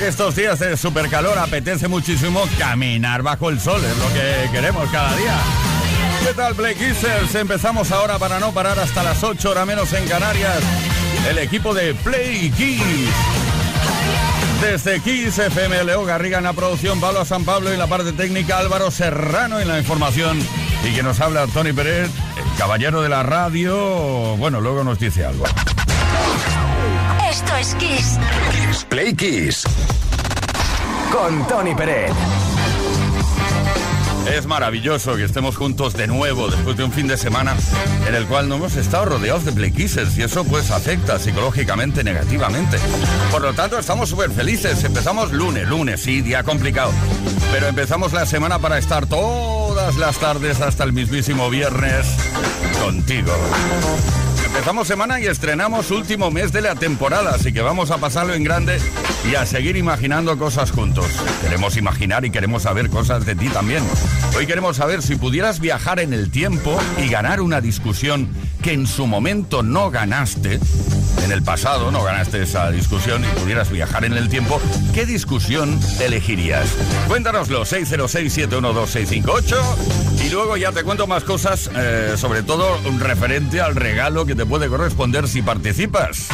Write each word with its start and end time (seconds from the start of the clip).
Que 0.00 0.08
estos 0.08 0.34
días 0.34 0.58
de 0.58 0.78
super 0.78 1.10
calor 1.10 1.38
apetece 1.38 1.86
muchísimo 1.86 2.42
caminar 2.58 3.22
bajo 3.22 3.50
el 3.50 3.60
sol, 3.60 3.84
es 3.84 3.98
lo 3.98 4.08
que 4.14 4.50
queremos 4.50 4.88
cada 4.90 5.14
día. 5.14 5.36
¿Qué 6.26 6.32
tal, 6.32 6.54
Play 6.54 6.74
Kissers? 6.74 7.34
Empezamos 7.34 7.92
ahora 7.92 8.18
para 8.18 8.40
no 8.40 8.50
parar 8.52 8.78
hasta 8.78 9.02
las 9.02 9.22
8 9.22 9.50
horas 9.50 9.66
menos 9.66 9.92
en 9.92 10.08
Canarias. 10.08 10.60
El 11.28 11.36
equipo 11.36 11.74
de 11.74 11.92
Play 11.92 12.50
Kiss. 12.50 12.80
Desde 14.62 15.00
Kiss 15.00 15.38
FM, 15.38 15.84
Leo 15.84 16.06
Garriga 16.06 16.38
en 16.38 16.44
la 16.44 16.54
producción, 16.54 16.98
Pablo 16.98 17.26
San 17.26 17.44
Pablo 17.44 17.72
y 17.72 17.76
la 17.76 17.86
parte 17.86 18.12
técnica, 18.12 18.56
Álvaro 18.56 18.90
Serrano 18.90 19.60
en 19.60 19.68
la 19.68 19.78
información. 19.78 20.38
Y 20.88 20.94
que 20.94 21.02
nos 21.02 21.20
habla 21.20 21.46
Tony 21.48 21.74
Pérez, 21.74 22.08
el 22.38 22.58
caballero 22.58 23.02
de 23.02 23.10
la 23.10 23.22
radio. 23.22 24.34
Bueno, 24.38 24.62
luego 24.62 24.82
nos 24.82 24.98
dice 24.98 25.26
algo. 25.26 25.44
Esto 27.60 27.76
es 27.76 27.84
Kiss. 27.84 28.18
Kiss 28.50 28.84
Play 28.88 29.14
Kiss. 29.14 29.64
Con 31.12 31.46
Tony 31.46 31.74
Pérez. 31.74 32.10
Es 34.34 34.46
maravilloso 34.46 35.16
que 35.16 35.24
estemos 35.24 35.56
juntos 35.56 35.92
de 35.92 36.06
nuevo 36.06 36.48
después 36.48 36.78
de 36.78 36.84
un 36.84 36.92
fin 36.92 37.06
de 37.06 37.18
semana 37.18 37.54
en 38.08 38.14
el 38.14 38.26
cual 38.26 38.48
no 38.48 38.54
hemos 38.54 38.76
estado 38.76 39.06
rodeados 39.06 39.44
de 39.44 39.52
play 39.52 39.72
kisses 39.72 40.16
y 40.16 40.22
eso 40.22 40.44
pues 40.44 40.70
afecta 40.70 41.18
psicológicamente 41.18 42.02
negativamente. 42.02 42.78
Por 43.30 43.42
lo 43.42 43.52
tanto 43.52 43.78
estamos 43.78 44.08
súper 44.08 44.30
felices. 44.30 44.82
Empezamos 44.84 45.32
lunes, 45.32 45.68
lunes, 45.68 46.00
sí, 46.00 46.22
día 46.22 46.42
complicado. 46.42 46.92
Pero 47.52 47.66
empezamos 47.66 48.14
la 48.14 48.24
semana 48.24 48.58
para 48.58 48.78
estar 48.78 49.06
todas 49.06 49.96
las 49.96 50.18
tardes 50.18 50.62
hasta 50.62 50.84
el 50.84 50.94
mismísimo 50.94 51.50
viernes 51.50 52.06
contigo. 52.82 53.34
Empezamos 54.50 54.88
semana 54.88 55.20
y 55.20 55.26
estrenamos 55.26 55.92
último 55.92 56.32
mes 56.32 56.52
de 56.52 56.60
la 56.60 56.74
temporada, 56.74 57.30
así 57.36 57.52
que 57.52 57.62
vamos 57.62 57.92
a 57.92 57.98
pasarlo 57.98 58.34
en 58.34 58.42
grande 58.42 58.78
y 59.30 59.36
a 59.36 59.46
seguir 59.46 59.76
imaginando 59.76 60.36
cosas 60.36 60.72
juntos. 60.72 61.06
Queremos 61.40 61.76
imaginar 61.76 62.24
y 62.24 62.30
queremos 62.30 62.64
saber 62.64 62.90
cosas 62.90 63.24
de 63.24 63.36
ti 63.36 63.48
también. 63.48 63.84
Hoy 64.36 64.46
queremos 64.46 64.76
saber 64.76 65.02
si 65.02 65.14
pudieras 65.14 65.60
viajar 65.60 66.00
en 66.00 66.12
el 66.12 66.30
tiempo 66.30 66.76
y 66.98 67.08
ganar 67.08 67.40
una 67.40 67.60
discusión 67.60 68.28
que 68.62 68.72
en 68.72 68.86
su 68.86 69.06
momento 69.06 69.62
no 69.62 69.90
ganaste, 69.90 70.60
en 71.24 71.32
el 71.32 71.42
pasado 71.42 71.90
no 71.90 72.02
ganaste 72.02 72.42
esa 72.42 72.70
discusión 72.70 73.24
y 73.24 73.28
pudieras 73.40 73.70
viajar 73.70 74.04
en 74.04 74.12
el 74.14 74.28
tiempo, 74.28 74.60
¿qué 74.92 75.06
discusión 75.06 75.80
elegirías? 76.00 76.68
Cuéntanoslo, 77.08 77.64
606-712-658 77.64 79.56
y 80.26 80.30
luego 80.30 80.56
ya 80.56 80.72
te 80.72 80.82
cuento 80.84 81.06
más 81.06 81.24
cosas, 81.24 81.70
eh, 81.74 82.14
sobre 82.16 82.42
todo 82.42 82.78
referente 82.98 83.60
al 83.60 83.76
regalo 83.76 84.26
que 84.26 84.34
te 84.34 84.44
puede 84.46 84.68
corresponder 84.68 85.28
si 85.28 85.42
participas. 85.42 86.28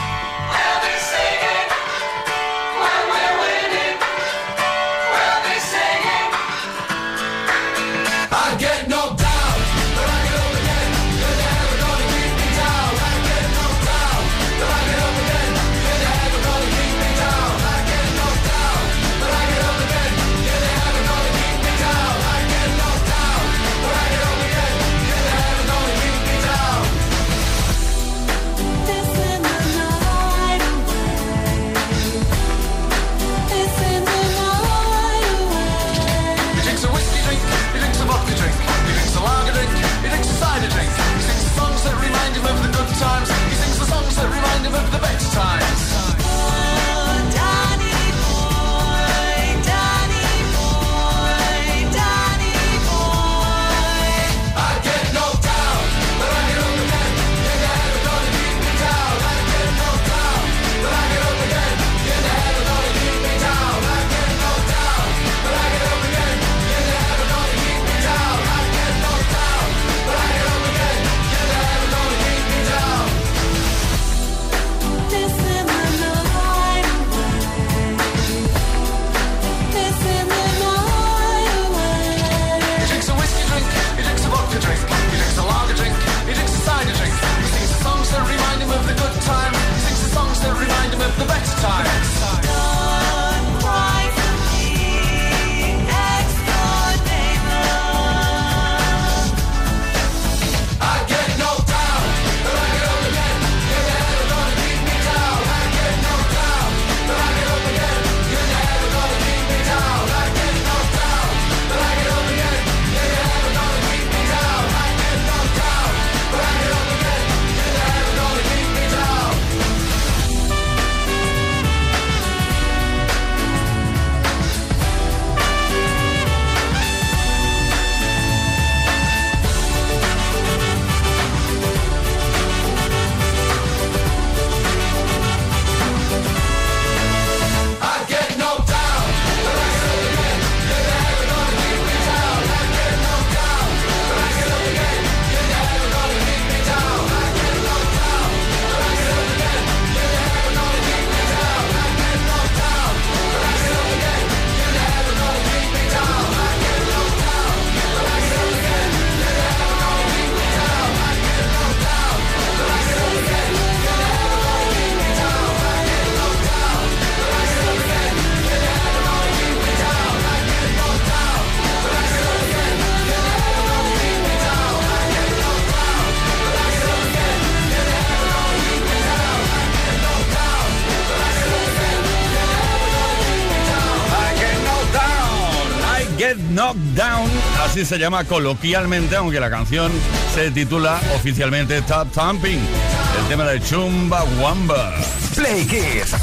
Get 186.46 186.54
Knocked 186.54 186.94
Down, 186.94 187.30
así 187.64 187.84
se 187.84 187.98
llama 187.98 188.24
coloquialmente, 188.24 189.16
aunque 189.16 189.40
la 189.40 189.50
canción 189.50 189.90
se 190.34 190.50
titula 190.50 191.00
oficialmente 191.14 191.80
Top 191.82 192.08
Thumping, 192.12 192.58
el 192.58 193.28
tema 193.28 193.44
de 193.44 193.60
Chumba 193.60 194.24
Wamba. 194.40 194.94
Play 195.34 195.66
Kiss. 195.66 196.14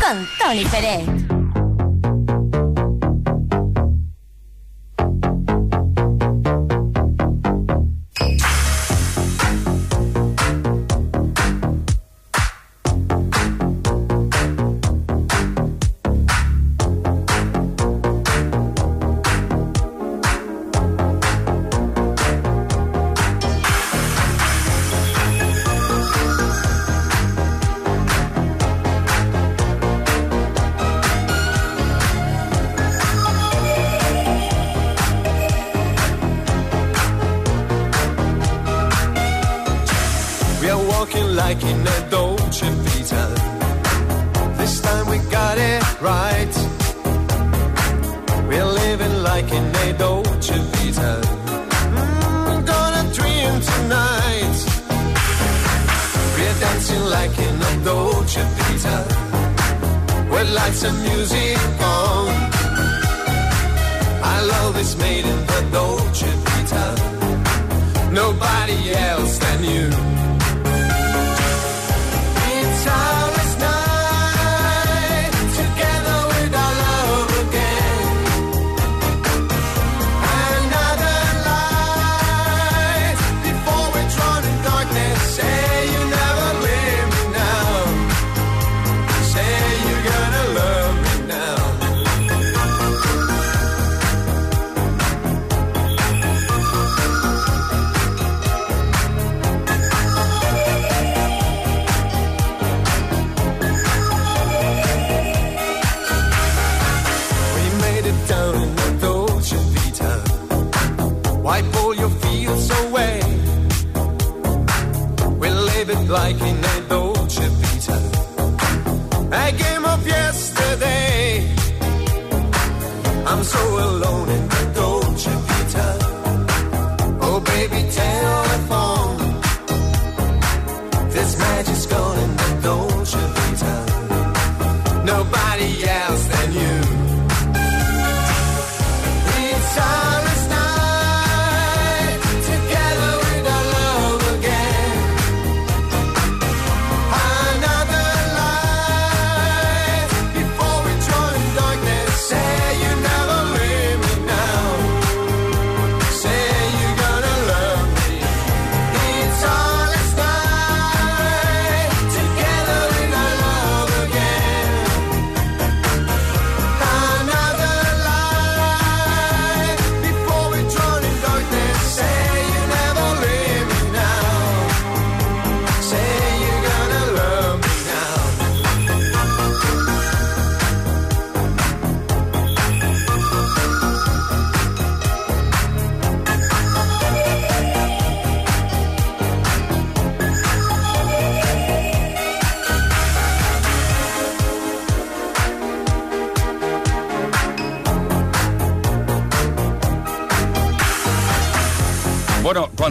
Con 0.00 0.28
Tony 0.38 0.64
Pérez. 0.66 1.29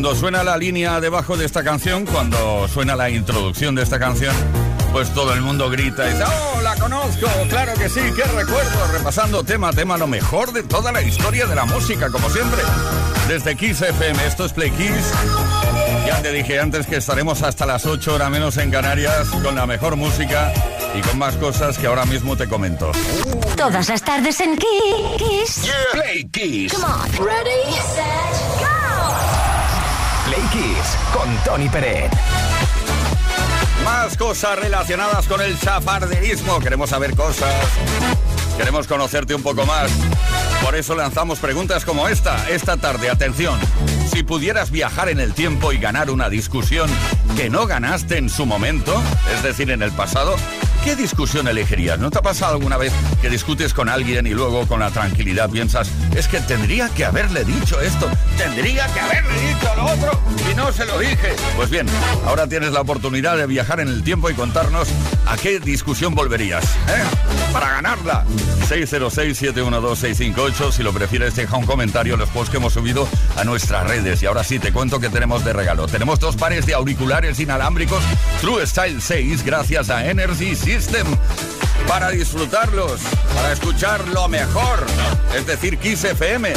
Cuando 0.01 0.15
suena 0.15 0.45
la 0.45 0.55
línea 0.55 1.01
debajo 1.01 1.35
de 1.35 1.43
esta 1.43 1.61
canción, 1.61 2.05
cuando 2.05 2.69
suena 2.69 2.95
la 2.95 3.09
introducción 3.09 3.75
de 3.75 3.83
esta 3.83 3.99
canción, 3.99 4.33
pues 4.93 5.13
todo 5.13 5.33
el 5.33 5.41
mundo 5.41 5.69
grita 5.69 6.07
y 6.07 6.13
dice, 6.13 6.23
¡Oh, 6.23 6.61
la 6.61 6.73
conozco! 6.77 7.27
¡Claro 7.49 7.73
que 7.73 7.89
sí! 7.89 7.99
¡Qué 8.15 8.23
recuerdo! 8.23 8.87
Repasando 8.93 9.43
tema 9.43 9.67
a 9.67 9.73
tema 9.73 9.97
lo 9.97 10.07
mejor 10.07 10.53
de 10.53 10.63
toda 10.63 10.93
la 10.93 11.01
historia 11.01 11.47
de 11.47 11.55
la 11.55 11.65
música, 11.65 12.09
como 12.09 12.29
siempre. 12.29 12.61
Desde 13.27 13.57
Kiss 13.57 13.81
FM, 13.81 14.25
esto 14.25 14.45
es 14.45 14.53
Play 14.53 14.71
Kiss. 14.71 15.11
Ya 16.07 16.21
te 16.21 16.31
dije 16.31 16.61
antes 16.61 16.87
que 16.87 16.95
estaremos 16.95 17.41
hasta 17.41 17.65
las 17.65 17.85
8 17.85 18.15
horas 18.15 18.31
menos 18.31 18.55
en 18.55 18.71
Canarias 18.71 19.27
con 19.43 19.53
la 19.53 19.65
mejor 19.65 19.97
música 19.97 20.53
y 20.95 21.01
con 21.01 21.17
más 21.17 21.35
cosas 21.35 21.77
que 21.77 21.87
ahora 21.87 22.05
mismo 22.05 22.37
te 22.37 22.47
comento. 22.47 22.93
Todas 23.57 23.89
las 23.89 24.01
tardes 24.01 24.39
en 24.39 24.55
Kiss. 24.55 25.69
Play 25.91 26.23
Kiss. 26.29 26.71
Come 26.71 26.85
on. 26.85 27.25
Ready, 27.25 27.73
set, 27.93 28.58
con 31.13 31.35
Tony 31.43 31.69
Pérez. 31.69 32.11
Más 33.83 34.17
cosas 34.17 34.59
relacionadas 34.59 35.27
con 35.27 35.41
el 35.41 35.59
chafarderismo. 35.59 36.59
Queremos 36.59 36.89
saber 36.89 37.15
cosas. 37.15 37.53
Queremos 38.57 38.87
conocerte 38.87 39.33
un 39.33 39.41
poco 39.41 39.65
más. 39.65 39.91
Por 40.63 40.75
eso 40.75 40.95
lanzamos 40.95 41.39
preguntas 41.39 41.85
como 41.85 42.07
esta. 42.07 42.49
Esta 42.49 42.77
tarde, 42.77 43.09
atención. 43.09 43.59
Si 44.11 44.23
pudieras 44.23 44.71
viajar 44.71 45.09
en 45.09 45.19
el 45.19 45.33
tiempo 45.33 45.71
y 45.71 45.77
ganar 45.77 46.09
una 46.09 46.29
discusión 46.29 46.89
que 47.37 47.49
no 47.49 47.67
ganaste 47.67 48.17
en 48.17 48.29
su 48.29 48.45
momento, 48.45 49.01
es 49.33 49.43
decir, 49.43 49.71
en 49.71 49.81
el 49.81 49.91
pasado, 49.91 50.35
¿Qué 50.83 50.95
discusión 50.95 51.47
elegirías? 51.47 51.99
¿No 51.99 52.09
te 52.09 52.19
ha 52.19 52.21
pasado 52.21 52.53
alguna 52.55 52.77
vez 52.77 52.93
que 53.21 53.29
discutes 53.29 53.73
con 53.73 53.89
alguien 53.89 54.25
y 54.25 54.31
luego 54.31 54.65
con 54.65 54.79
la 54.79 54.89
tranquilidad 54.91 55.49
piensas, 55.49 55.89
es 56.15 56.27
que 56.27 56.39
tendría 56.39 56.89
que 56.89 57.05
haberle 57.05 57.43
dicho 57.43 57.79
esto, 57.81 58.09
tendría 58.37 58.87
que 58.87 58.99
haberle 58.99 59.33
dicho 59.41 59.75
lo 59.75 59.85
otro 59.85 60.21
y 60.49 60.55
no 60.55 60.71
se 60.71 60.85
lo 60.85 60.97
dije? 60.99 61.35
Pues 61.55 61.69
bien, 61.69 61.87
ahora 62.25 62.47
tienes 62.47 62.71
la 62.71 62.81
oportunidad 62.81 63.37
de 63.37 63.45
viajar 63.45 63.81
en 63.81 63.89
el 63.89 64.03
tiempo 64.03 64.29
y 64.29 64.33
contarnos 64.33 64.87
a 65.27 65.37
qué 65.37 65.59
discusión 65.59 66.15
volverías, 66.15 66.63
¿eh? 66.63 67.03
Para 67.51 67.69
ganarla. 67.71 68.25
606-712-658. 68.69 70.71
Si 70.71 70.83
lo 70.83 70.93
prefieres, 70.93 71.35
deja 71.35 71.57
un 71.57 71.65
comentario 71.65 72.13
en 72.13 72.19
los 72.19 72.29
posts 72.29 72.51
que 72.51 72.57
hemos 72.57 72.73
subido 72.73 73.07
a 73.35 73.43
nuestras 73.43 73.87
redes. 73.87 74.21
Y 74.21 74.27
ahora 74.27 74.43
sí, 74.43 74.59
te 74.59 74.71
cuento 74.71 74.99
que 74.99 75.09
tenemos 75.09 75.43
de 75.43 75.53
regalo. 75.53 75.87
Tenemos 75.87 76.19
dos 76.19 76.35
pares 76.35 76.65
de 76.65 76.75
auriculares 76.75 77.39
inalámbricos 77.39 78.03
True 78.41 78.65
Style 78.65 79.01
6 79.01 79.43
gracias 79.43 79.89
a 79.89 80.09
Energy 80.09 80.55
System 80.55 81.07
para 81.87 82.11
disfrutarlos, 82.11 83.01
para 83.33 83.51
escuchar 83.51 84.07
lo 84.09 84.27
mejor, 84.27 84.85
es 85.35 85.47
decir, 85.47 85.77
Kiss 85.77 86.03
FM. 86.03 86.53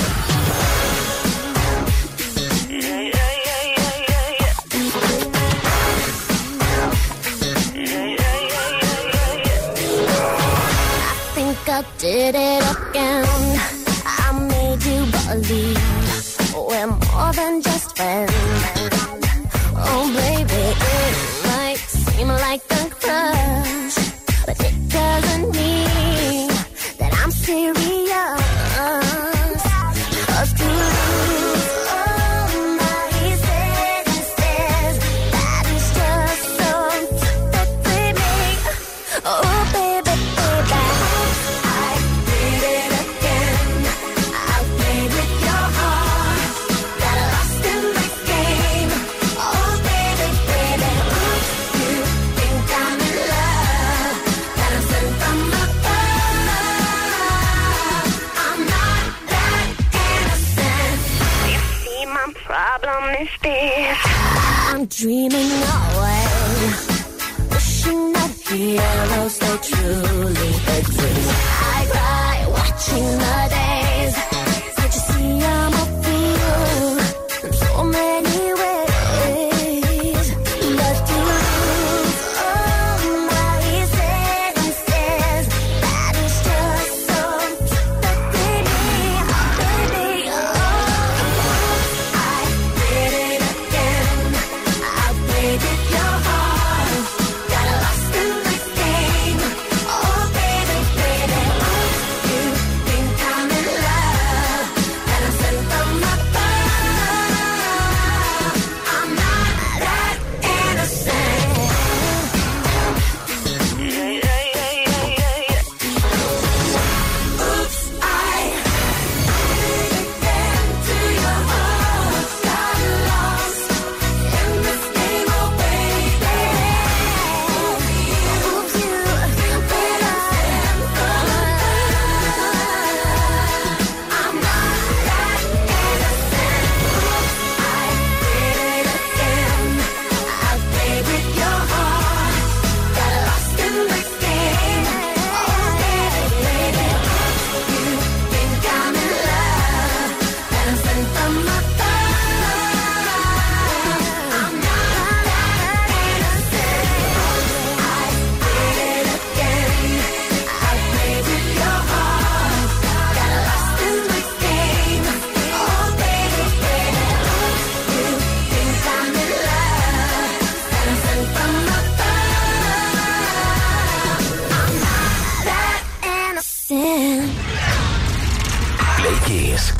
I 11.74 11.82
did 11.96 12.34
it 12.34 12.62
again. 12.76 13.24
I 14.04 14.30
made 14.52 14.84
you 14.84 15.06
believe 15.24 15.80
we're 16.54 16.86
more 16.86 17.32
than 17.32 17.62
just 17.62 17.96
friends. 17.96 18.34
Oh, 19.74 20.04
baby, 20.14 20.64
it 20.76 21.16
might 21.46 21.78
seem 21.78 22.28
like 22.28 22.62
a 22.72 22.90
crush, 22.90 23.96
but 24.44 24.60
it 24.60 24.88
doesn't 24.90 25.56
mean. 25.56 25.81
Dreaming 65.02 65.71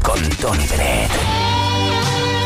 con 0.03 0.21
Tony 0.39 0.67
Bennett. 0.67 2.42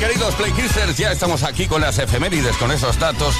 Queridos 0.00 0.34
Playkissers, 0.34 0.96
ya 0.96 1.12
estamos 1.12 1.42
aquí 1.42 1.66
con 1.66 1.82
las 1.82 1.98
efemérides, 1.98 2.56
con 2.56 2.72
esos 2.72 2.98
datos 2.98 3.34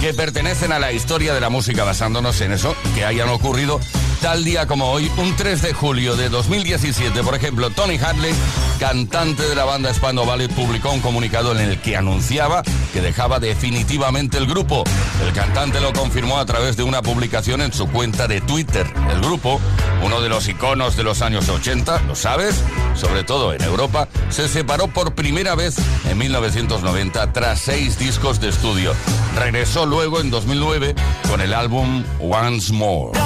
que 0.00 0.14
pertenecen 0.14 0.70
a 0.70 0.78
la 0.78 0.92
historia 0.92 1.34
de 1.34 1.40
la 1.40 1.50
música, 1.50 1.82
basándonos 1.82 2.40
en 2.40 2.52
eso 2.52 2.76
que 2.94 3.04
hayan 3.04 3.28
ocurrido 3.30 3.80
tal 4.24 4.42
día 4.44 4.66
como 4.66 4.90
hoy, 4.90 5.10
un 5.18 5.36
3 5.36 5.60
de 5.60 5.74
julio 5.74 6.16
de 6.16 6.28
2017. 6.30 7.22
Por 7.22 7.34
ejemplo, 7.34 7.68
Tony 7.70 7.98
Hadley, 7.98 8.32
cantante 8.78 9.42
de 9.42 9.54
la 9.54 9.64
banda 9.64 9.92
Spando 9.92 10.24
Ballet, 10.24 10.50
publicó 10.50 10.92
un 10.92 11.00
comunicado 11.00 11.52
en 11.52 11.58
el 11.58 11.78
que 11.80 11.96
anunciaba 11.96 12.62
que 12.92 13.02
dejaba 13.02 13.38
definitivamente 13.40 14.38
el 14.38 14.46
grupo. 14.46 14.84
El 15.22 15.32
cantante 15.32 15.80
lo 15.80 15.92
confirmó 15.92 16.38
a 16.38 16.46
través 16.46 16.76
de 16.76 16.82
una 16.82 17.02
publicación 17.02 17.60
en 17.60 17.72
su 17.72 17.86
cuenta 17.88 18.26
de 18.26 18.40
Twitter. 18.40 18.86
El 19.10 19.20
grupo, 19.20 19.60
uno 20.02 20.20
de 20.20 20.28
los 20.28 20.48
iconos 20.48 20.96
de 20.96 21.04
los 21.04 21.22
años 21.22 21.48
80, 21.48 22.02
¿lo 22.02 22.14
sabes? 22.14 22.62
Sobre 22.94 23.24
todo 23.24 23.52
en 23.52 23.62
Europa, 23.62 24.08
se 24.30 24.48
separó 24.48 24.88
por 24.88 25.14
primera 25.14 25.54
vez 25.54 25.76
en 26.08 26.18
1990 26.18 27.32
tras 27.32 27.60
seis 27.60 27.98
discos 27.98 28.40
de 28.40 28.48
estudio. 28.48 28.92
Regresó 29.36 29.86
luego 29.86 30.20
en 30.20 30.30
2009 30.30 30.94
con 31.28 31.40
el 31.40 31.54
álbum 31.54 32.04
Once 32.20 32.72
More. 32.72 33.18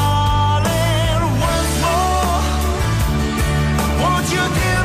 Once 4.00 4.36
more, 4.36 4.77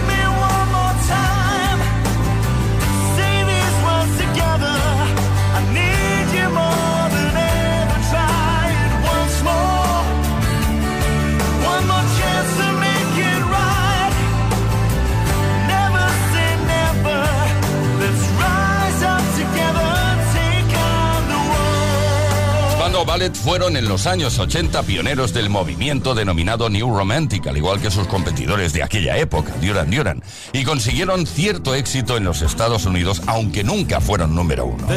Ballet 23.13 23.36
fueron 23.36 23.78
en 23.78 23.88
los 23.88 24.08
años 24.08 24.39
80 24.39 24.82
pioneros 24.82 25.36
del 25.36 25.47
movimiento 25.47 26.15
denominado 26.15 26.67
New 26.67 26.97
Romantic, 26.97 27.45
al 27.45 27.56
igual 27.58 27.80
que 27.80 27.91
sus 27.91 28.08
competidores 28.08 28.73
de 28.73 28.82
aquella 28.82 29.17
época, 29.17 29.54
Duran 29.62 29.91
Duran, 29.91 30.23
y 30.52 30.63
consiguieron 30.63 31.28
cierto 31.28 31.76
éxito 31.76 32.17
en 32.17 32.23
los 32.23 32.41
Estados 32.41 32.88
Unidos, 32.88 33.21
aunque 33.28 33.63
nunca 33.63 34.02
fueron 34.02 34.34
número 34.34 34.65
uno. 34.65 34.88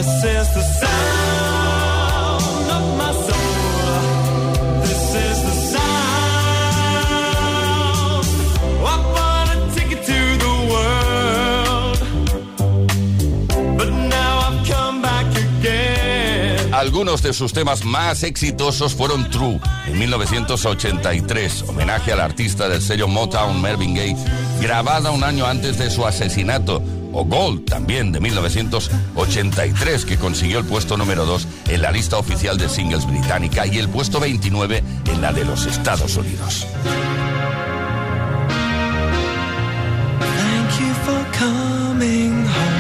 Algunos 16.97 17.21
de 17.21 17.35
sus 17.35 17.53
temas 17.53 17.85
más 17.85 18.23
exitosos 18.23 18.95
fueron 18.95 19.29
True, 19.29 19.61
en 19.87 19.99
1983, 19.99 21.65
homenaje 21.69 22.11
al 22.11 22.21
artista 22.21 22.71
del 22.71 22.81
sello 22.81 23.07
Motown 23.07 23.61
Mervyn 23.61 23.95
Gaye, 23.95 24.17
grabada 24.63 25.11
un 25.11 25.23
año 25.23 25.45
antes 25.45 25.77
de 25.77 25.91
su 25.91 26.07
asesinato, 26.07 26.83
o 27.13 27.27
Gold, 27.27 27.67
también 27.67 28.13
de 28.13 28.21
1983, 28.21 30.07
que 30.07 30.17
consiguió 30.17 30.59
el 30.59 30.65
puesto 30.65 30.97
número 30.97 31.27
2 31.27 31.47
en 31.69 31.83
la 31.83 31.93
lista 31.93 32.17
oficial 32.17 32.57
de 32.57 32.71
singles 32.71 33.07
británica 33.07 33.67
y 33.67 33.77
el 33.77 33.91
puesto 33.91 34.19
29 34.19 34.83
en 35.05 35.21
la 35.21 35.35
de 35.35 35.45
los 35.45 35.67
Estados 35.67 36.17
Unidos. 36.17 36.67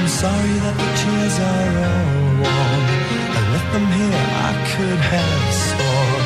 Sorry 0.08 0.60
that 0.60 0.76
the 0.78 1.42
are. 1.42 3.05
I 3.66 3.72
left 3.72 3.72
them 3.72 3.86
here, 3.92 4.26
I 4.48 4.52
could 4.72 5.00
have 5.12 5.54
sworn. 5.66 6.24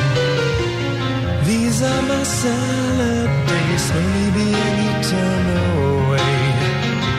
These 1.45 1.81
are 1.81 2.01
my 2.03 2.23
salad 2.23 3.29
days, 3.47 3.81
slowly 3.81 4.31
being 4.31 4.77
eaten 4.89 5.45
away. 5.73 6.35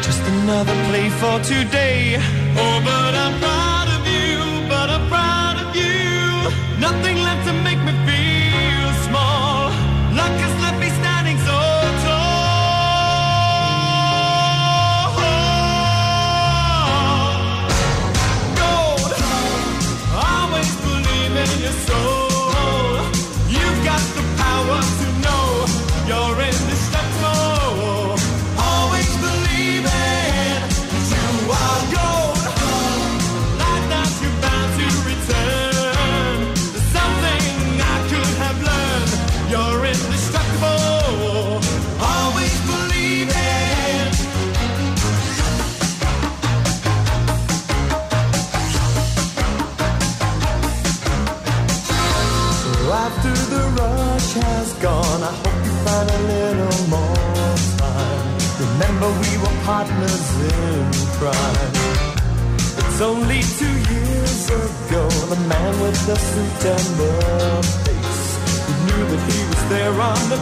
Just 0.02 0.22
another 0.22 0.76
play 0.88 1.08
for 1.10 1.40
today. 1.40 2.18
Oh, 2.56 2.80
but 2.84 3.14
I'm 3.14 3.34
proud 3.40 3.88
of 3.96 4.06
you, 4.06 4.68
but 4.68 4.90
I'm 4.90 5.08
proud 5.08 5.56
of 5.64 5.74
you. 5.74 6.50
Nothing 6.78 7.21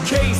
case. 0.06 0.39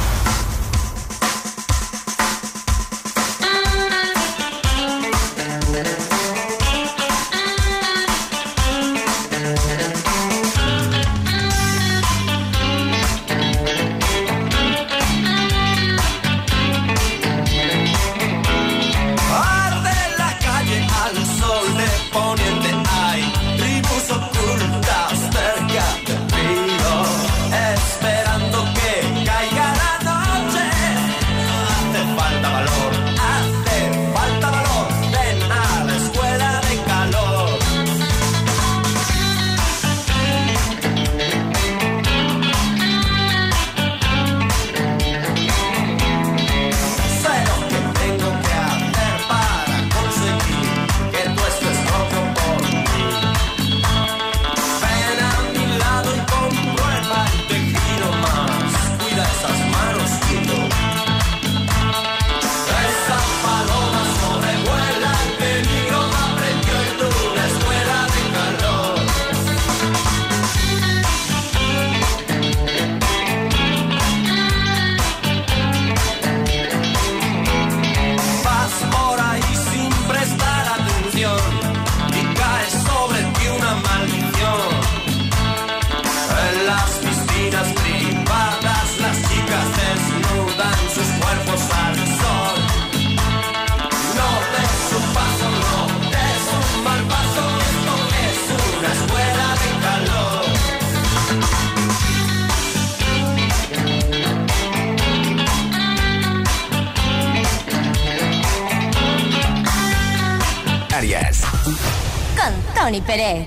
peraí. 113.01 113.45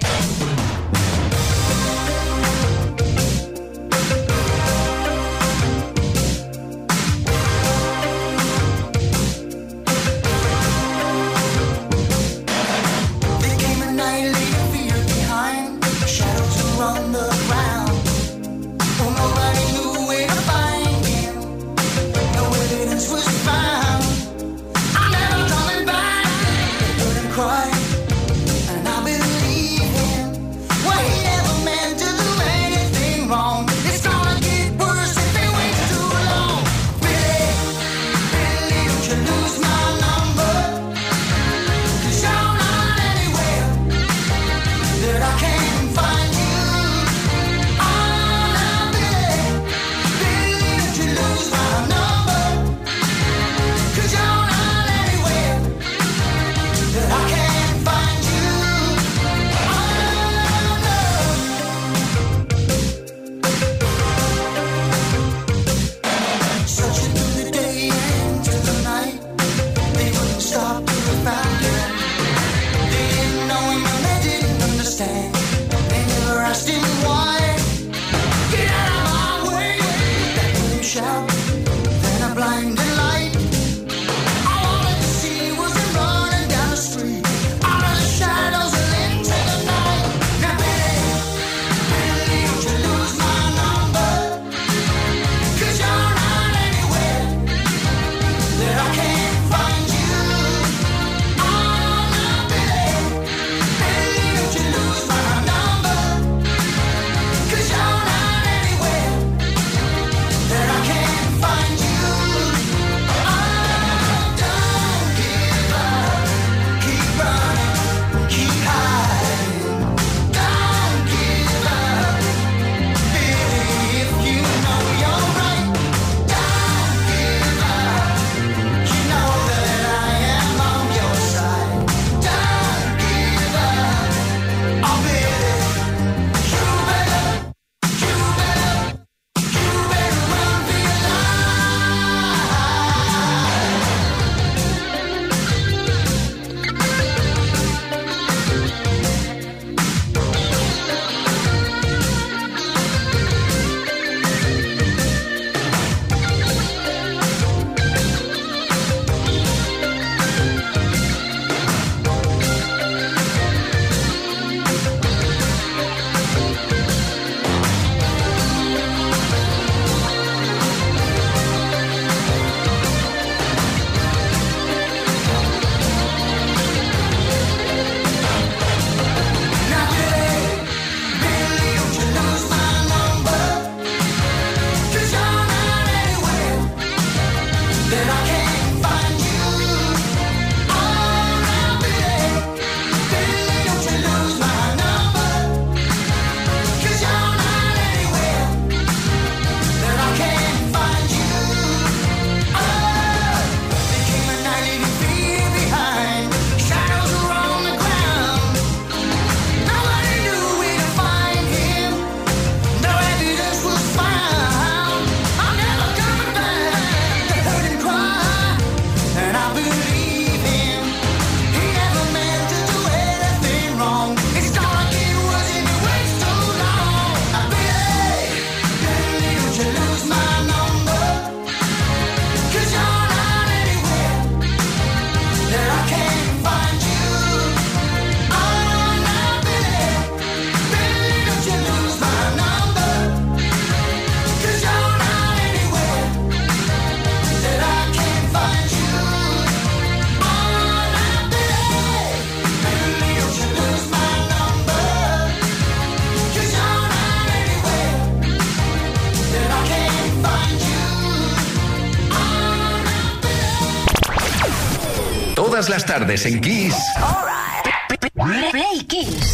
Tardes 265.99 266.27
en 266.27 266.41
Kiss. 266.41 266.75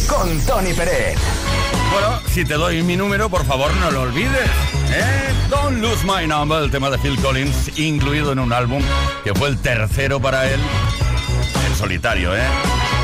Con 0.07 0.39
Tony 0.45 0.73
Pérez. 0.73 1.17
Bueno, 1.91 2.19
si 2.31 2.45
te 2.45 2.53
doy 2.53 2.83
mi 2.83 2.95
número, 2.95 3.29
por 3.29 3.43
favor 3.45 3.75
no 3.77 3.89
lo 3.89 4.01
olvides. 4.01 4.47
¿eh? 4.91 5.33
Don't 5.49 5.81
Lose 5.81 6.05
My 6.05 6.27
Number, 6.27 6.61
el 6.61 6.69
tema 6.69 6.91
de 6.91 6.99
Phil 6.99 7.19
Collins, 7.19 7.79
incluido 7.79 8.31
en 8.31 8.37
un 8.37 8.53
álbum 8.53 8.83
que 9.23 9.33
fue 9.33 9.49
el 9.49 9.57
tercero 9.57 10.21
para 10.21 10.45
él, 10.45 10.59
en 11.67 11.75
solitario, 11.75 12.35
¿eh? 12.35 12.43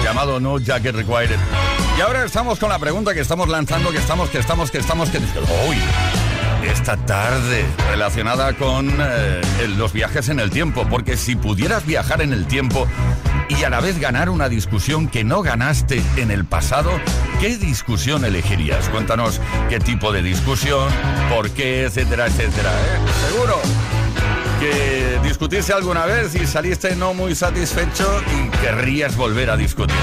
llamado 0.04 0.40
No 0.40 0.60
Jacket 0.60 0.94
Required. 0.94 1.40
Y 1.98 2.02
ahora 2.02 2.26
estamos 2.26 2.60
con 2.60 2.70
la 2.70 2.78
pregunta 2.78 3.16
que 3.16 3.22
estamos 3.22 3.50
lanzando, 3.50 3.90
que 3.90 3.98
estamos, 3.98 4.30
que 4.30 4.38
estamos, 4.38 4.70
que 4.70 4.78
estamos, 4.78 5.10
que... 5.10 5.18
¡Uy! 5.18 5.78
Esta 6.64 6.96
tarde, 6.96 7.66
relacionada 7.90 8.54
con 8.54 8.94
eh, 9.00 9.42
los 9.78 9.94
viajes 9.94 10.30
en 10.30 10.40
el 10.40 10.52
tiempo, 10.52 10.86
porque 10.88 11.18
si 11.18 11.36
pudieras 11.36 11.88
viajar 11.88 12.22
en 12.22 12.34
el 12.34 12.46
tiempo 12.46 12.88
y 13.50 13.64
a 13.64 13.70
la 13.70 13.80
vez 13.80 14.00
ganar 14.00 14.30
una 14.30 14.50
discusión 14.50 15.08
que 15.08 15.24
no 15.24 15.42
ganaste 15.42 16.02
en 16.18 16.32
el 16.32 16.46
pasado, 16.46 16.92
¿qué 17.40 17.58
discusión 17.58 18.26
elegirías? 18.26 18.90
Cuéntanos 18.90 19.40
qué 19.70 19.80
tipo 19.80 20.12
de 20.12 20.22
discusión, 20.22 20.90
por 21.30 21.50
qué, 21.52 21.84
etcétera, 21.86 22.28
etcétera. 22.28 22.72
¿eh? 22.72 23.30
Seguro 23.30 23.60
que 24.60 25.20
discutiste 25.24 25.72
alguna 25.74 26.06
vez 26.06 26.36
y 26.36 26.46
saliste 26.48 26.96
no 26.96 27.14
muy 27.14 27.36
satisfecho 27.36 28.22
y 28.36 28.50
querrías 28.58 29.16
volver 29.16 29.50
a 29.50 29.58
discutir. 29.58 29.96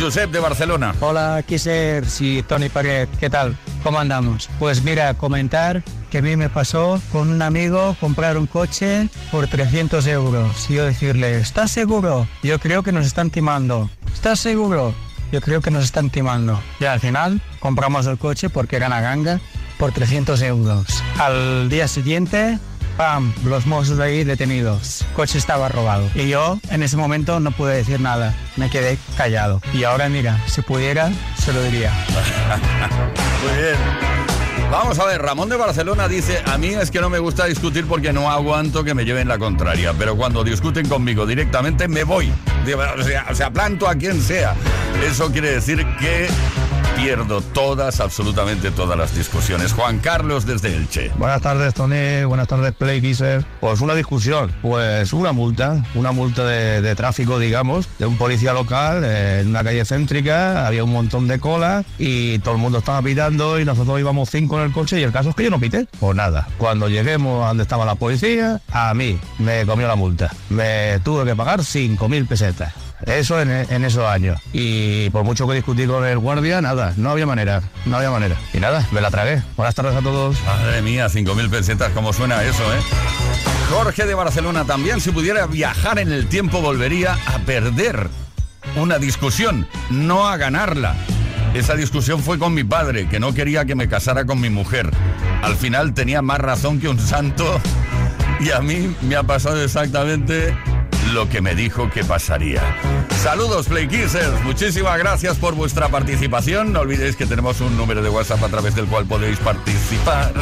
Josep 0.00 0.30
de 0.30 0.40
Barcelona. 0.40 0.94
Hola, 1.00 1.42
Kissers 1.46 2.20
y 2.20 2.42
Tony 2.42 2.68
Pared, 2.68 3.08
¿qué 3.18 3.30
tal? 3.30 3.56
¿Cómo 3.82 4.00
andamos? 4.00 4.48
Pues 4.58 4.82
mira, 4.82 5.14
comentar 5.14 5.82
que 6.10 6.18
a 6.18 6.22
mí 6.22 6.36
me 6.36 6.50
pasó 6.50 7.00
con 7.12 7.30
un 7.30 7.40
amigo 7.40 7.96
comprar 8.00 8.36
un 8.36 8.46
coche 8.46 9.08
por 9.30 9.46
300 9.46 10.06
euros. 10.08 10.68
Y 10.68 10.74
yo 10.74 10.84
decirle, 10.84 11.38
¿estás 11.38 11.70
seguro? 11.70 12.26
Yo 12.42 12.58
creo 12.58 12.82
que 12.82 12.92
nos 12.92 13.06
están 13.06 13.30
timando. 13.30 13.88
¿Estás 14.12 14.40
seguro? 14.40 14.94
Yo 15.32 15.40
creo 15.40 15.60
que 15.60 15.70
nos 15.70 15.84
están 15.84 16.10
timando. 16.10 16.60
Y 16.80 16.84
al 16.84 17.00
final 17.00 17.40
compramos 17.60 18.06
el 18.06 18.18
coche 18.18 18.50
porque 18.50 18.76
era 18.76 18.88
una 18.88 19.00
ganga 19.00 19.40
por 19.78 19.92
300 19.92 20.42
euros. 20.42 21.02
Al 21.18 21.68
día 21.68 21.88
siguiente 21.88 22.58
¡Pam! 22.96 23.32
Los 23.44 23.66
mozos 23.66 23.96
de 23.96 24.04
ahí 24.04 24.24
detenidos. 24.24 25.06
Coche 25.16 25.38
estaba 25.38 25.70
robado. 25.70 26.10
Y 26.14 26.28
yo 26.28 26.58
en 26.70 26.82
ese 26.82 26.98
momento 26.98 27.40
no 27.40 27.50
pude 27.50 27.74
decir 27.76 27.98
nada. 27.98 28.34
Me 28.56 28.68
quedé 28.68 28.98
callado. 29.16 29.62
Y 29.72 29.84
ahora 29.84 30.10
mira, 30.10 30.38
si 30.46 30.60
pudiera, 30.60 31.10
se 31.38 31.52
lo 31.54 31.62
diría. 31.62 31.92
Muy 33.42 33.62
bien. 33.62 34.19
Vamos 34.70 34.98
a 35.00 35.06
ver, 35.06 35.20
Ramón 35.20 35.48
de 35.48 35.56
Barcelona 35.56 36.06
dice, 36.06 36.42
a 36.46 36.56
mí 36.56 36.68
es 36.68 36.90
que 36.90 37.00
no 37.00 37.10
me 37.10 37.18
gusta 37.18 37.46
discutir 37.46 37.86
porque 37.86 38.12
no 38.12 38.30
aguanto 38.30 38.84
que 38.84 38.94
me 38.94 39.04
lleven 39.04 39.26
la 39.26 39.38
contraria, 39.38 39.92
pero 39.98 40.16
cuando 40.16 40.44
discuten 40.44 40.88
conmigo 40.88 41.26
directamente 41.26 41.88
me 41.88 42.04
voy. 42.04 42.32
O 43.28 43.34
sea, 43.34 43.50
planto 43.50 43.88
a 43.88 43.94
quien 43.96 44.20
sea. 44.22 44.54
Eso 45.04 45.32
quiere 45.32 45.50
decir 45.52 45.84
que 45.98 46.28
pierdo 47.02 47.40
todas, 47.40 48.00
absolutamente 48.00 48.70
todas 48.70 48.98
las 48.98 49.14
discusiones. 49.14 49.72
Juan 49.72 49.98
Carlos 50.00 50.44
desde 50.44 50.76
Elche. 50.76 51.10
Buenas 51.16 51.40
tardes, 51.40 51.72
Tony. 51.72 52.24
Buenas 52.24 52.46
tardes, 52.46 52.72
Play 52.74 53.00
Kisser. 53.00 53.44
Pues 53.60 53.80
una 53.80 53.94
discusión. 53.94 54.52
Pues 54.60 55.12
una 55.12 55.32
multa. 55.32 55.82
Una 55.94 56.12
multa 56.12 56.44
de, 56.44 56.82
de 56.82 56.94
tráfico, 56.94 57.38
digamos, 57.38 57.88
de 57.98 58.06
un 58.06 58.18
policía 58.18 58.52
local 58.52 59.02
eh, 59.04 59.40
en 59.40 59.48
una 59.48 59.64
calle 59.64 59.84
céntrica. 59.84 60.66
Había 60.66 60.84
un 60.84 60.92
montón 60.92 61.26
de 61.26 61.40
cola 61.40 61.84
y 61.98 62.38
todo 62.40 62.54
el 62.54 62.60
mundo 62.60 62.78
estaba 62.78 63.00
pitando 63.00 63.58
y 63.58 63.64
nosotros 63.64 63.98
íbamos 63.98 64.28
cinco 64.28 64.58
en 64.58 64.66
el 64.66 64.72
coche 64.72 65.00
y 65.00 65.02
el 65.02 65.12
caso 65.12 65.30
es 65.30 65.34
que 65.34 65.44
yo 65.44 65.50
no 65.50 65.58
pité. 65.58 65.86
Pues 65.98 66.14
nada. 66.14 66.48
Cuando 66.58 66.88
lleguemos 66.88 67.44
a 67.44 67.48
donde 67.48 67.62
estaba 67.62 67.86
la 67.86 67.94
policía, 67.94 68.60
a 68.70 68.92
mí 68.92 69.18
me 69.38 69.64
comió 69.64 69.88
la 69.88 69.96
multa. 69.96 70.30
Me 70.50 70.98
tuve 71.00 71.24
que 71.24 71.34
pagar 71.34 71.60
5.000 71.60 72.28
pesetas. 72.28 72.89
Eso 73.06 73.40
en, 73.40 73.84
esos 73.84 74.04
años. 74.04 74.40
Y 74.52 75.10
por 75.10 75.24
mucho 75.24 75.46
que 75.48 75.54
discutí 75.54 75.86
con 75.86 76.04
el 76.04 76.18
guardia, 76.18 76.60
nada, 76.60 76.92
no 76.96 77.10
había 77.10 77.26
manera, 77.26 77.62
no 77.86 77.96
había 77.96 78.10
manera. 78.10 78.36
Y 78.52 78.58
nada, 78.58 78.86
me 78.92 79.00
la 79.00 79.10
tragué. 79.10 79.42
Buenas 79.56 79.74
tardes 79.74 79.96
a 79.96 80.00
todos. 80.00 80.36
Madre 80.44 80.82
mía, 80.82 81.06
5.000 81.06 81.50
pesetas, 81.50 81.92
¿cómo 81.92 82.12
suena 82.12 82.42
eso, 82.44 82.62
eh? 82.74 82.80
Jorge 83.70 84.04
de 84.04 84.14
Barcelona 84.14 84.64
también, 84.64 85.00
si 85.00 85.10
pudiera 85.10 85.46
viajar 85.46 85.98
en 85.98 86.12
el 86.12 86.26
tiempo, 86.26 86.60
volvería 86.60 87.16
a 87.26 87.38
perder 87.40 88.08
una 88.76 88.98
discusión, 88.98 89.66
no 89.90 90.28
a 90.28 90.36
ganarla. 90.36 90.96
Esa 91.54 91.74
discusión 91.74 92.22
fue 92.22 92.38
con 92.38 92.54
mi 92.54 92.64
padre, 92.64 93.08
que 93.08 93.18
no 93.18 93.34
quería 93.34 93.64
que 93.64 93.74
me 93.74 93.88
casara 93.88 94.24
con 94.24 94.40
mi 94.40 94.50
mujer. 94.50 94.90
Al 95.42 95.56
final 95.56 95.94
tenía 95.94 96.22
más 96.22 96.38
razón 96.38 96.80
que 96.80 96.88
un 96.88 96.98
santo 96.98 97.60
y 98.40 98.50
a 98.50 98.60
mí 98.60 98.94
me 99.02 99.16
ha 99.16 99.22
pasado 99.22 99.62
exactamente 99.62 100.56
lo 101.12 101.28
que 101.28 101.40
me 101.40 101.54
dijo 101.54 101.90
que 101.90 102.04
pasaría. 102.04 102.62
Saludos, 103.22 103.66
Play 103.66 103.88
Kissers. 103.88 104.42
Muchísimas 104.44 104.98
gracias 104.98 105.36
por 105.36 105.54
vuestra 105.54 105.88
participación. 105.88 106.72
No 106.72 106.80
olvidéis 106.80 107.16
que 107.16 107.26
tenemos 107.26 107.60
un 107.60 107.76
número 107.76 108.02
de 108.02 108.08
WhatsApp 108.08 108.42
a 108.44 108.48
través 108.48 108.74
del 108.74 108.86
cual 108.86 109.06
podéis 109.06 109.38
participar. 109.38 110.32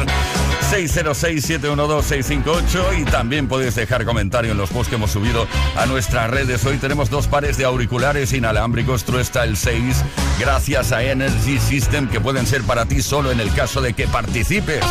606-712-658 0.71 3.01
y 3.01 3.05
también 3.05 3.47
podéis 3.47 3.75
dejar 3.75 4.05
comentario 4.05 4.51
en 4.51 4.57
los 4.57 4.69
posts 4.69 4.89
que 4.89 4.95
hemos 4.95 5.11
subido 5.11 5.47
a 5.75 5.85
nuestras 5.87 6.29
redes. 6.29 6.63
Hoy 6.65 6.77
tenemos 6.77 7.09
dos 7.09 7.27
pares 7.27 7.57
de 7.57 7.65
auriculares 7.65 8.33
inalámbricos 8.33 9.03
Truesta 9.03 9.43
el 9.43 9.57
6 9.57 10.03
gracias 10.39 10.91
a 10.91 11.03
Energy 11.03 11.59
System 11.59 12.07
que 12.07 12.21
pueden 12.21 12.45
ser 12.45 12.61
para 12.63 12.85
ti 12.85 13.01
solo 13.01 13.31
en 13.31 13.39
el 13.39 13.51
caso 13.53 13.81
de 13.81 13.93
que 13.93 14.07
participes. 14.07 14.83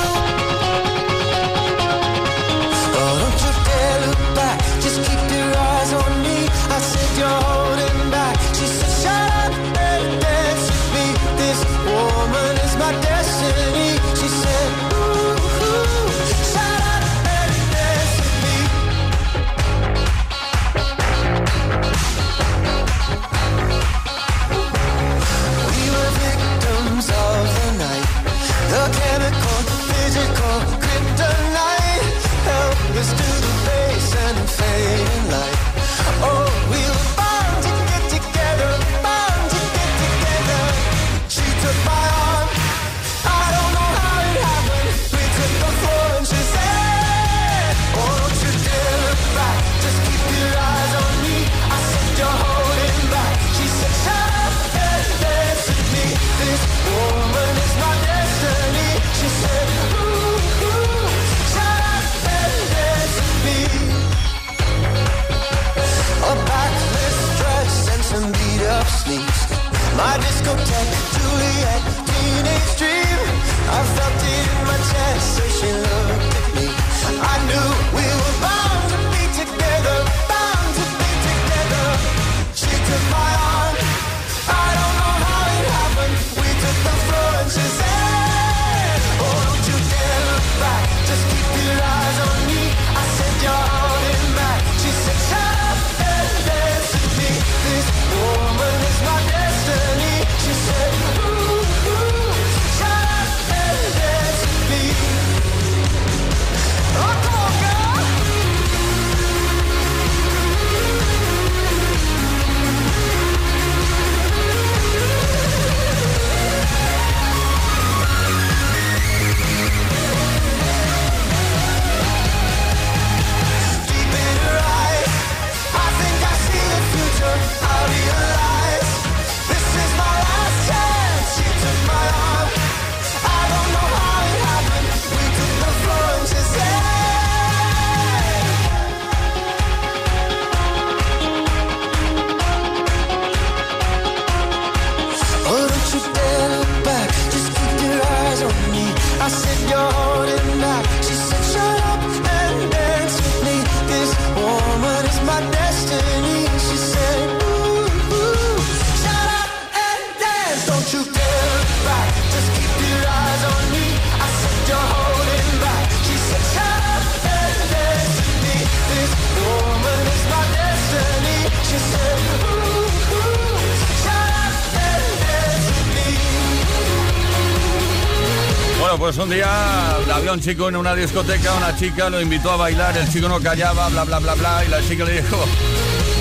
Había 180.28 180.36
un 180.36 180.40
chico 180.40 180.68
en 180.68 180.76
una 180.76 180.94
discoteca, 180.94 181.54
una 181.54 181.74
chica 181.74 182.10
lo 182.10 182.20
invitó 182.20 182.50
a 182.50 182.56
bailar, 182.56 182.94
el 182.98 183.10
chico 183.10 183.30
no 183.30 183.40
callaba, 183.40 183.88
bla, 183.88 184.04
bla, 184.04 184.18
bla, 184.18 184.34
bla, 184.34 184.62
y 184.62 184.68
la 184.68 184.82
chica 184.86 185.04
le 185.04 185.22
dijo, 185.22 185.42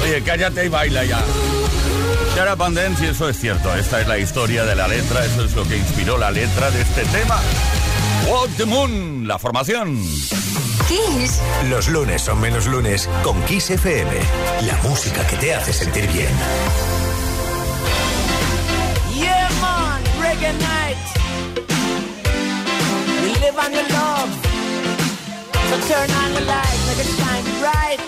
oye, 0.01 0.21
cállate 0.23 0.65
y 0.65 0.69
baila 0.69 1.03
ya. 1.03 1.21
And 2.37 2.77
dance, 2.77 3.03
y 3.03 3.09
eso 3.09 3.27
es 3.27 3.37
cierto, 3.37 3.75
esta 3.75 3.99
es 3.99 4.07
la 4.07 4.17
historia 4.17 4.63
de 4.63 4.75
la 4.75 4.87
letra, 4.87 5.25
eso 5.25 5.43
es 5.43 5.53
lo 5.55 5.67
que 5.67 5.75
inspiró 5.75 6.17
la 6.17 6.31
letra 6.31 6.71
de 6.71 6.81
este 6.83 7.03
tema. 7.05 7.37
Walk 8.29 8.49
the 8.55 8.65
Moon, 8.65 9.27
la 9.27 9.37
formación. 9.39 10.01
Kiss. 10.87 11.41
Los 11.69 11.89
lunes 11.89 12.21
son 12.21 12.39
menos 12.39 12.67
lunes 12.67 13.09
con 13.23 13.41
Kiss 13.43 13.71
FM. 13.71 14.11
La 14.61 14.77
música 14.83 15.27
que 15.27 15.35
te 15.35 15.53
hace 15.53 15.73
sentir 15.73 16.07
bien. 16.13 16.31
Yeah, 19.13 19.49
man, 19.59 20.01
live 23.39 23.57
on 23.57 23.71
your 23.73 23.87
love. 23.89 24.31
So 25.69 25.75
turn 25.89 26.09
on 26.21 26.33
the 26.33 26.41
light, 26.41 26.79
make 26.87 26.99
it 27.03 27.09
shine 27.17 27.47
bright. 27.61 27.99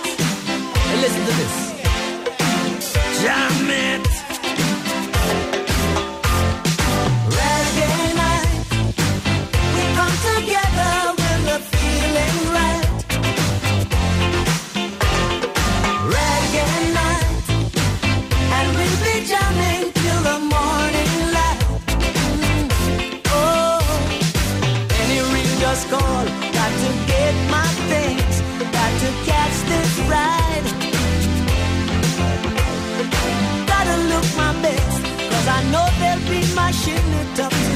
And 0.89 1.01
listen 1.01 1.21
to 1.25 1.34
this. 1.39 1.55
Jam 3.21 3.69
it. 3.69 4.28
flashing 36.72 36.93
it 36.93 37.39
up. 37.39 37.68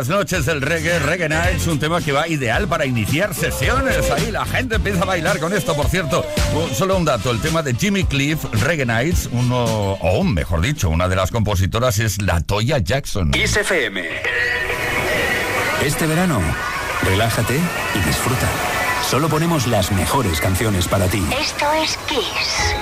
Las 0.00 0.08
noches 0.08 0.46
del 0.46 0.62
reggae, 0.62 0.98
Reggae 0.98 1.28
Nights, 1.28 1.66
un 1.66 1.78
tema 1.78 2.00
que 2.00 2.10
va 2.10 2.26
ideal 2.26 2.66
para 2.66 2.86
iniciar 2.86 3.34
sesiones. 3.34 4.10
Ahí 4.10 4.30
la 4.30 4.46
gente 4.46 4.76
empieza 4.76 5.02
a 5.02 5.04
bailar 5.04 5.38
con 5.38 5.52
esto, 5.52 5.76
por 5.76 5.88
cierto. 5.90 6.24
Un- 6.54 6.74
Solo 6.74 6.96
un 6.96 7.04
dato, 7.04 7.30
el 7.30 7.38
tema 7.42 7.60
de 7.62 7.74
Jimmy 7.74 8.04
Cliff, 8.04 8.42
Reggae 8.50 8.86
Nights, 8.86 9.28
uno, 9.30 9.62
o 10.00 10.24
mejor 10.24 10.62
dicho, 10.62 10.88
una 10.88 11.06
de 11.06 11.16
las 11.16 11.30
compositoras 11.30 11.98
es 11.98 12.22
la 12.22 12.40
Toya 12.40 12.78
Jackson. 12.78 13.30
Kiss 13.32 13.58
FM. 13.58 14.08
Este 15.84 16.06
verano, 16.06 16.40
relájate 17.02 17.56
y 17.94 17.98
disfruta. 18.08 18.48
Solo 19.06 19.28
ponemos 19.28 19.66
las 19.66 19.92
mejores 19.92 20.40
canciones 20.40 20.88
para 20.88 21.08
ti. 21.08 21.22
Esto 21.38 21.66
es 21.74 21.98
Kiss. 22.08 22.74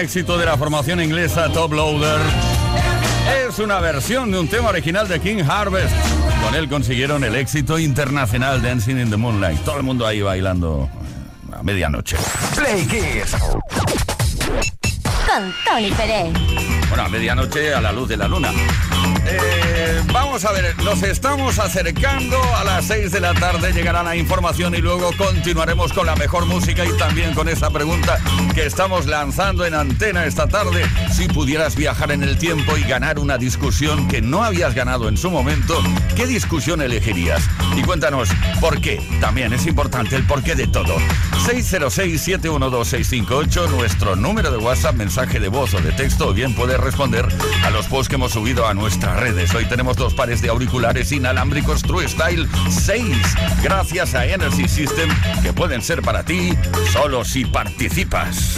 Éxito 0.00 0.38
de 0.38 0.46
la 0.46 0.56
formación 0.56 1.02
inglesa 1.02 1.52
Top 1.52 1.74
Loader. 1.74 2.18
Es 3.46 3.58
una 3.58 3.80
versión 3.80 4.30
de 4.32 4.38
un 4.38 4.48
tema 4.48 4.70
original 4.70 5.06
de 5.06 5.20
King 5.20 5.42
Harvest. 5.46 5.94
Con 6.42 6.54
él 6.54 6.70
consiguieron 6.70 7.22
el 7.22 7.36
éxito 7.36 7.78
internacional 7.78 8.62
Dancing 8.62 8.96
in 8.96 9.10
the 9.10 9.18
Moonlight. 9.18 9.60
Todo 9.60 9.76
el 9.76 9.82
mundo 9.82 10.06
ahí 10.06 10.22
bailando 10.22 10.88
a 11.52 11.62
medianoche. 11.62 12.16
Play 12.56 12.86
Kiss. 12.86 13.36
Con 15.26 15.54
Tony 15.66 15.90
Pérez. 15.90 16.32
Bueno, 16.88 17.04
a 17.04 17.08
medianoche 17.08 17.74
a 17.74 17.80
la 17.82 17.92
luz 17.92 18.08
de 18.08 18.16
la 18.16 18.26
luna. 18.26 18.50
Eh, 19.32 20.02
vamos 20.12 20.44
a 20.44 20.50
ver, 20.52 20.76
nos 20.82 21.04
estamos 21.04 21.60
acercando 21.60 22.36
a 22.56 22.64
las 22.64 22.86
6 22.86 23.12
de 23.12 23.20
la 23.20 23.32
tarde, 23.34 23.72
llegará 23.72 24.02
la 24.02 24.16
información 24.16 24.74
y 24.74 24.78
luego 24.78 25.12
continuaremos 25.16 25.92
con 25.92 26.06
la 26.06 26.16
mejor 26.16 26.46
música 26.46 26.84
y 26.84 26.96
también 26.96 27.32
con 27.32 27.48
esa 27.48 27.70
pregunta 27.70 28.18
que 28.54 28.66
estamos 28.66 29.06
lanzando 29.06 29.64
en 29.64 29.74
antena 29.74 30.24
esta 30.24 30.48
tarde. 30.48 30.84
Si 31.12 31.28
pudieras 31.28 31.76
viajar 31.76 32.10
en 32.10 32.24
el 32.24 32.38
tiempo 32.38 32.76
y 32.76 32.82
ganar 32.82 33.20
una 33.20 33.38
discusión 33.38 34.08
que 34.08 34.20
no 34.20 34.42
habías 34.42 34.74
ganado 34.74 35.08
en 35.08 35.16
su 35.16 35.30
momento, 35.30 35.80
¿qué 36.16 36.26
discusión 36.26 36.82
elegirías? 36.82 37.44
Y 37.76 37.82
cuéntanos, 37.82 38.30
¿por 38.60 38.80
qué? 38.80 39.00
También 39.20 39.52
es 39.52 39.64
importante 39.66 40.16
el 40.16 40.26
porqué 40.26 40.56
de 40.56 40.66
todo. 40.66 40.96
606-712-658, 41.46 43.70
nuestro 43.70 44.16
número 44.16 44.50
de 44.50 44.58
WhatsApp, 44.58 44.96
mensaje 44.96 45.38
de 45.38 45.46
voz 45.48 45.72
o 45.74 45.80
de 45.80 45.92
texto, 45.92 46.26
o 46.28 46.32
bien 46.32 46.54
puedes 46.54 46.80
responder 46.80 47.28
a 47.64 47.70
los 47.70 47.86
posts 47.86 48.08
que 48.08 48.16
hemos 48.16 48.32
subido 48.32 48.66
a 48.66 48.74
nuestras 48.74 49.19
redes. 49.20 49.54
Hoy 49.54 49.66
tenemos 49.66 49.96
dos 49.98 50.14
pares 50.14 50.40
de 50.40 50.48
auriculares 50.48 51.12
inalámbricos 51.12 51.82
True 51.82 52.08
Style 52.08 52.48
6, 52.70 53.16
gracias 53.62 54.14
a 54.14 54.24
Energy 54.24 54.66
System, 54.66 55.10
que 55.42 55.52
pueden 55.52 55.82
ser 55.82 56.00
para 56.00 56.24
ti 56.24 56.56
solo 56.90 57.22
si 57.24 57.44
participas. 57.44 58.56